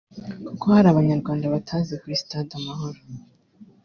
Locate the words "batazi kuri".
1.55-2.19